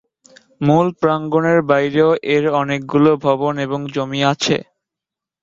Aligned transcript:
মূল 0.61 0.87
প্রাঙ্গণের 1.01 1.59
বাইরেও 1.69 2.11
এর 2.35 2.45
অনেকগুলো 2.61 3.11
ভবন 3.25 3.53
এবং 3.65 3.79
জমি 3.93 4.21
আছে। 4.31 4.57